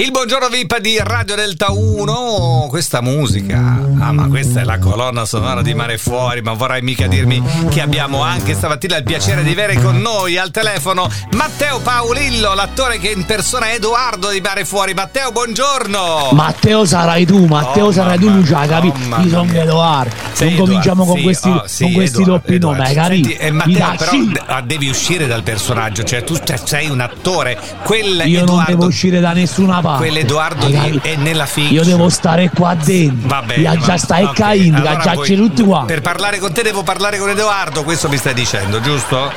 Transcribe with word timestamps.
Il 0.00 0.12
buongiorno 0.12 0.46
VIP 0.48 0.78
di 0.78 0.96
Radio 1.02 1.34
Delta 1.34 1.72
1, 1.72 2.66
questa 2.68 3.00
musica, 3.02 3.58
ah 3.98 4.12
ma 4.12 4.28
questa 4.28 4.60
è 4.60 4.62
la 4.64 4.78
colonna 4.78 5.24
sonora 5.24 5.60
di 5.60 5.74
Mare 5.74 5.98
Fuori, 5.98 6.40
ma 6.40 6.52
vorrai 6.52 6.82
mica 6.82 7.08
dirmi 7.08 7.42
che 7.68 7.80
abbiamo 7.80 8.22
anche 8.22 8.54
stamattina 8.54 8.96
il 8.98 9.02
piacere 9.02 9.42
di 9.42 9.50
avere 9.50 9.74
con 9.74 9.96
noi 9.96 10.38
al 10.38 10.52
telefono 10.52 11.10
Matteo 11.32 11.80
Paolillo, 11.80 12.54
l'attore 12.54 13.00
che 13.00 13.08
impersona 13.08 13.72
Edoardo 13.72 14.28
di 14.30 14.40
Mare 14.40 14.64
Fuori. 14.64 14.94
Matteo, 14.94 15.32
buongiorno! 15.32 16.28
Matteo 16.30 16.84
sarai 16.84 17.26
tu, 17.26 17.46
Matteo 17.46 17.86
Oh, 17.86 17.90
sarai 17.92 18.20
tu, 18.20 18.28
Lucia, 18.28 18.66
capito? 18.68 18.94
oh, 19.10 19.20
Io 19.22 19.28
sono. 19.30 19.50
Edoardo, 19.52 20.14
non 20.38 20.54
cominciamo 20.54 21.04
con 21.06 21.16
sì, 21.16 21.22
questi, 21.24 21.48
oh, 21.48 21.64
sì, 21.66 21.82
con 21.82 21.92
questi 21.94 22.22
Edoardo, 22.22 22.46
doppi 22.46 22.58
nomi, 22.60 22.74
Edoardo. 22.88 23.12
Senti, 23.14 23.28
capito? 23.34 23.42
eh, 23.42 23.50
Mi 23.50 23.56
Matteo, 23.56 23.96
però 23.96 24.12
lasci? 24.12 24.28
d- 24.28 24.62
devi 24.64 24.88
uscire 24.88 25.26
dal 25.26 25.42
personaggio, 25.42 26.04
cioè 26.04 26.22
tu 26.22 26.36
sei 26.62 26.88
un 26.88 27.00
attore, 27.00 27.58
quel 27.82 28.22
Io 28.26 28.38
non 28.38 28.48
Edoardo, 28.50 28.70
devo 28.70 28.86
uscire 28.86 29.18
da 29.18 29.32
nessuna 29.32 29.72
parte. 29.80 29.86
quell'Edoardo 29.96 30.66
hai 30.66 30.90
lì 30.90 31.00
è 31.02 31.16
nella 31.16 31.46
fiction. 31.46 31.74
Io 31.74 31.84
devo 31.84 32.08
stare 32.08 32.50
qua 32.54 32.74
dentro. 32.74 33.28
Va 33.28 33.42
bene. 33.42 33.62
Ya 33.62 33.74
va- 33.74 33.84
già 33.84 33.96
stai 33.96 34.24
ok, 34.24 34.34
caindo, 34.34 34.76
allora 34.76 34.96
già 35.02 35.16
c'è 35.16 35.34
tutti 35.36 35.62
qua. 35.62 35.84
Per 35.86 36.00
parlare 36.00 36.38
con 36.38 36.52
te 36.52 36.62
devo 36.62 36.82
parlare 36.82 37.18
con 37.18 37.28
Edoardo, 37.28 37.82
questo 37.84 38.08
mi 38.08 38.16
stai 38.16 38.34
dicendo, 38.34 38.80
giusto? 38.80 39.32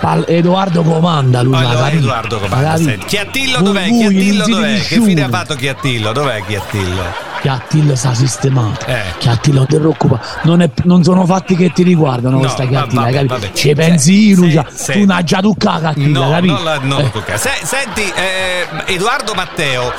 Pal- 0.00 0.24
Edoardo 0.28 0.82
comanda, 0.82 1.38
Allora, 1.40 1.68
capito? 1.68 1.96
Edoardo 1.98 2.38
comanda. 2.38 2.76
Chiattillo 3.06 3.60
dov'è? 3.60 3.84
Chiattillo 3.88 4.44
dov'è? 4.46 4.80
Che 4.80 5.00
fine 5.00 5.22
ha 5.22 5.28
fatto 5.28 5.54
Chiattillo? 5.54 6.12
Dov'è 6.12 6.42
Chiattillo? 6.46 7.30
Chiattillo 7.42 7.96
sta 7.96 8.14
sistemato. 8.14 8.86
Eh. 8.86 9.00
Chiattillo, 9.18 9.58
non 9.58 9.66
ti 9.66 9.76
preoccupare. 9.76 10.22
Non, 10.44 10.62
è- 10.62 10.70
non 10.84 11.02
sono 11.02 11.26
fatti 11.26 11.56
che 11.56 11.72
ti 11.72 11.82
riguardano 11.82 12.36
No, 12.36 12.40
questa 12.42 12.64
Chiattillo, 12.66 13.00
vabbè, 13.02 13.24
vabbè. 13.26 13.50
Ci 13.52 13.74
pensi 13.74 14.28
io, 14.28 14.36
Se- 14.48 14.64
se- 14.72 14.92
Tu 14.92 15.04
non 15.04 15.20
già 15.24 15.40
tu 15.40 15.54
Chiattillo, 15.56 16.22
No, 16.24 16.30
capito? 16.30 16.52
non 16.54 16.64
la, 16.64 16.78
non 16.80 17.00
Eh. 17.26 17.36
Se- 17.38 17.50
senti, 17.64 18.02
eh, 18.14 18.66
Edoardo 18.94 19.34
Matteo, 19.34 19.92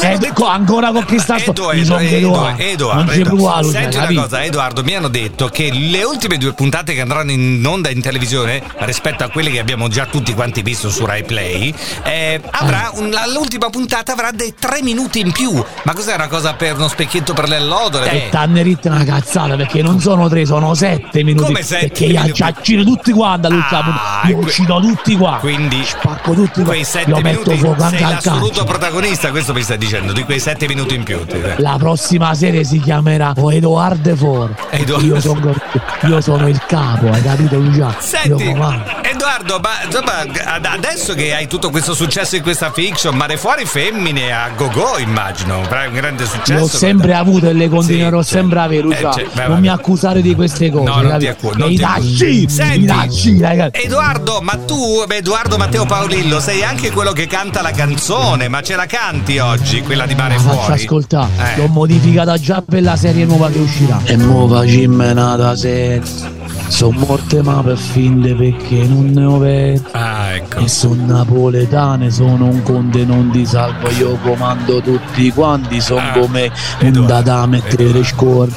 Eh, 0.00 0.18
detto- 0.18 0.32
co- 0.32 0.46
ancora 0.46 0.92
con 0.92 1.04
chi 1.04 1.18
sta 1.18 1.38
sto- 1.38 1.50
Edo, 1.50 1.72
Edo, 1.72 1.98
Edo, 1.98 2.16
Edoardo. 2.28 2.62
Edoardo, 2.62 3.12
Non 3.14 3.22
provare, 3.24 3.62
Lucia, 3.64 3.80
Senti 3.80 3.96
una 3.96 4.04
capito? 4.04 4.22
cosa, 4.22 4.44
Edoardo, 4.44 4.84
mi 4.84 4.94
hanno 4.94 5.08
detto 5.08 5.48
che 5.48 5.70
le 5.72 6.04
ultime 6.04 6.38
due 6.38 6.52
puntate 6.52 6.94
che 6.94 7.00
andranno 7.00 7.32
in 7.32 7.64
onda 7.66 7.90
in 7.90 8.00
televisione, 8.00 8.62
rispetto 8.78 9.24
a 9.24 9.28
quelle 9.28 9.50
che 9.50 9.58
abbiamo 9.58 9.88
già 9.88 10.06
tutti 10.06 10.32
quanti 10.34 10.62
visto 10.62 10.88
su 10.88 11.04
Rai 11.04 11.24
Play, 11.24 11.74
eh, 12.04 12.40
avrà 12.52 12.90
un- 12.94 13.10
la- 13.10 13.26
l'ultima 13.26 13.68
puntata 13.70 14.12
avrà 14.12 14.30
dei 14.30 14.54
tre 14.58 14.82
minuti 14.82 15.18
in 15.20 15.32
più. 15.32 15.52
Ma 15.82 15.92
cos'è 15.94 16.14
una 16.14 16.28
cosa 16.28 16.54
per 16.60 16.76
uno 16.76 16.88
specchietto 16.88 17.32
per 17.32 17.48
le 17.48 17.56
allodole? 17.56 18.10
E 18.10 18.28
t'hanno 18.28 18.60
ritto 18.60 18.88
una 18.88 19.02
cazzata 19.02 19.56
perché 19.56 19.80
non 19.80 19.98
sono 19.98 20.28
tre, 20.28 20.44
sono 20.44 20.74
sette 20.74 21.24
minuti. 21.24 21.46
Come 21.46 21.62
sette 21.62 21.88
perché 21.88 22.06
minuti? 22.08 22.32
ci 22.34 22.42
accino 22.42 22.84
tutti 22.84 23.12
quanti 23.12 23.46
all'ultima 23.46 23.78
Ah. 24.20 24.28
Io 24.28 24.36
que- 24.38 24.44
uccido 24.44 24.80
tutti 24.80 25.16
qua. 25.16 25.38
Quindi 25.40 25.82
spacco 25.84 26.32
tutti 26.34 26.60
qua. 26.60 26.64
quei 26.64 26.84
sette 26.84 27.10
metto 27.22 27.50
minuti 27.50 27.58
fuoco 27.58 27.82
anche 27.82 28.04
al 28.04 28.12
l'assoluto 28.12 28.46
calcio. 28.48 28.64
protagonista, 28.64 29.30
questo 29.30 29.54
mi 29.54 29.62
stai 29.62 29.78
dicendo, 29.78 30.12
di 30.12 30.22
quei 30.24 30.38
sette 30.38 30.68
minuti 30.68 30.94
in 30.94 31.02
più. 31.04 31.24
La 31.56 31.76
prossima 31.78 32.34
serie 32.34 32.62
si 32.64 32.78
chiamerà 32.80 33.32
O 33.36 33.50
Edoardo 33.52 34.14
For. 34.16 34.54
Edoardo- 34.70 35.06
Io 35.06 35.20
sono, 35.20 35.54
io 36.02 36.20
sono 36.20 36.46
il 36.48 36.60
capo, 36.66 37.10
hai 37.10 37.22
capito 37.22 37.56
Lucia? 37.56 37.94
Senti, 37.98 38.44
Io. 38.44 38.82
Edoardo, 39.24 39.60
ma 39.60 39.68
insomma, 39.84 40.20
ad- 40.54 40.64
adesso 40.64 41.12
che 41.12 41.34
hai 41.34 41.46
tutto 41.46 41.68
questo 41.68 41.92
successo 41.92 42.36
in 42.36 42.42
questa 42.42 42.72
fiction, 42.72 43.14
Mare 43.14 43.36
Fuori 43.36 43.66
femmine 43.66 44.32
a 44.32 44.48
go-go, 44.56 44.96
immagino, 44.96 45.60
avrai 45.60 45.88
un 45.88 45.92
grande 45.92 46.24
successo. 46.24 46.58
L'ho 46.60 46.66
sempre 46.66 47.12
avuto 47.12 47.46
e 47.46 47.52
le 47.52 47.68
continuerò 47.68 48.22
Sì, 48.22 48.30
sempre 48.30 48.60
a 48.60 48.62
avere, 48.62 48.88
eh, 48.88 48.98
cioè, 48.98 49.26
non 49.34 49.46
vai. 49.48 49.60
mi 49.60 49.68
accusare 49.68 50.22
di 50.22 50.34
queste 50.34 50.70
cose. 50.70 50.84
No, 50.84 51.02
non 51.02 51.18
ti 51.18 51.26
non 51.54 51.68
Mi 51.68 51.74
ti 51.76 51.80
lasci, 51.82 52.48
Senti, 52.48 52.78
mi 52.78 52.86
lasci, 52.86 53.38
ragazzi. 53.38 53.82
Edoardo, 53.84 54.40
ma 54.40 54.56
tu, 54.56 55.04
Edoardo 55.06 55.58
Matteo 55.58 55.84
Paolillo, 55.84 56.40
sei 56.40 56.64
anche 56.64 56.90
quello 56.90 57.12
che 57.12 57.26
canta 57.26 57.60
la 57.60 57.72
canzone, 57.72 58.48
ma 58.48 58.62
ce 58.62 58.74
la 58.74 58.86
canti 58.86 59.36
oggi, 59.38 59.82
quella 59.82 60.06
di 60.06 60.14
Mare 60.14 60.36
La 60.36 60.40
faccio 60.40 60.56
Fuori? 60.62 60.72
ascoltare, 60.82 61.30
Eh. 61.36 61.56
l'ho 61.58 61.66
modificata 61.66 62.38
già 62.38 62.62
per 62.66 62.80
la 62.80 62.96
serie 62.96 63.26
nuova 63.26 63.50
che 63.50 63.58
uscirà. 63.58 64.00
E 64.04 64.16
nuova 64.16 64.66
cimmenata 64.66 65.54
serie. 65.56 66.38
Sono 66.70 66.98
morte 67.00 67.42
ma 67.42 67.62
per 67.62 67.76
finde 67.76 68.34
perché 68.34 68.84
non 68.86 69.06
ne 69.06 69.24
ho 69.24 69.38
vero. 69.38 69.82
Ah, 69.90 70.34
ecco. 70.34 70.60
E 70.60 70.68
sono 70.68 71.04
napoletane, 71.04 72.10
sono 72.10 72.46
un 72.46 72.62
conte 72.62 73.04
non 73.04 73.30
ti 73.32 73.44
salvo, 73.44 73.90
io 73.98 74.16
comando 74.22 74.80
tutti 74.80 75.30
quanti, 75.32 75.80
sono 75.80 76.00
Ah, 76.00 76.18
come 76.18 76.50
un 76.80 76.86
Edoardo, 76.86 77.22
da 77.22 77.46
mettere 77.46 78.04
score. 78.04 78.50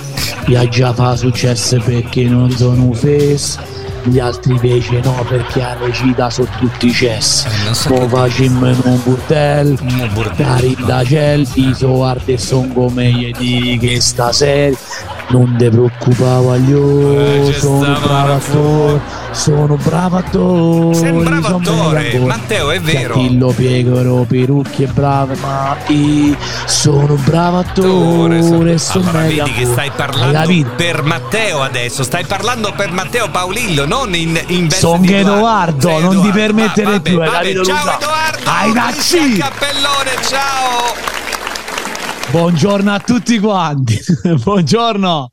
Già 0.69 0.93
fa 0.93 1.15
successo 1.15 1.79
perché 1.83 2.23
non 2.23 2.49
sono 2.51 2.83
un 2.85 2.93
face. 2.93 3.81
Gli 4.05 4.19
altri 4.19 4.51
invece 4.53 4.99
no 5.01 5.25
perché 5.29 5.63
a 5.63 5.75
recita 5.79 6.29
sono 6.29 6.49
tutti 6.59 6.91
cessi. 6.91 7.47
Eh, 7.47 7.63
non 7.63 7.73
so 7.73 7.89
Mo 7.89 8.07
facciamo 8.09 8.69
in 8.69 8.81
un 8.83 8.99
burtel, 9.01 9.77
Un 9.81 10.09
bordello. 10.13 10.49
cari 10.49 10.77
da 10.85 11.03
ciel, 11.05 11.47
i 11.53 11.73
soardi 11.73 12.37
son 12.37 12.73
come 12.73 13.09
gli 13.11 13.31
di 13.31 13.77
che 13.79 14.01
stasera. 14.01 14.75
Non 15.33 15.55
ti 15.57 15.67
preoccupare, 15.67 16.57
Eh, 16.57 16.59
io 16.69 17.49
c'è 17.49 17.57
sono 17.57 17.99
bravo 17.99 18.33
attore, 18.33 19.01
sono 19.31 19.75
bravo 19.77 20.17
attore. 20.17 20.93
Sei 20.95 21.09
un 21.09 21.23
bravo 21.23 21.47
sono 21.47 21.57
attore. 21.57 22.19
Matteo, 22.19 22.69
è 22.69 22.79
vero. 22.79 23.13
Chiattillo, 23.15 23.47
Piegoro, 23.47 24.25
Perucchi 24.27 24.83
e 24.83 24.87
bravo, 24.87 25.33
ma 25.41 25.75
io 25.87 26.35
sono 26.65 27.15
bravo 27.15 27.57
attore, 27.57 28.37
Attore, 28.37 28.77
sono 28.77 29.09
allora 29.09 29.25
vedi 29.25 29.51
che 29.53 29.65
stai 29.65 29.91
parlando 29.95 30.69
per 30.75 31.01
Matteo 31.01 31.63
adesso, 31.63 32.03
stai 32.03 32.25
parlando 32.25 32.71
per 32.75 32.91
Matteo 32.91 33.27
Paolillo, 33.31 33.87
non 33.87 34.13
in, 34.13 34.39
in 34.47 34.67
veste 34.67 34.81
Son 34.85 35.01
di 35.01 35.13
Edoardo, 35.15 35.87
Sei 35.87 35.99
non 35.99 36.09
ti 36.11 36.15
Edoardo. 36.27 36.37
permettere 36.37 36.91
Va- 36.91 36.99
più, 36.99 37.19
hai 37.19 37.25
vabbè, 37.27 37.37
capito, 37.39 37.63
Ciao? 37.63 37.97
Edoardo, 37.97 38.49
Hai 38.51 38.71
da. 38.71 39.39
Cappellone, 39.39 40.11
ciao! 40.29 41.22
Buongiorno 42.33 42.91
a 42.91 42.99
tutti 42.99 43.37
quanti. 43.37 43.95
Buongiorno. 44.43 45.32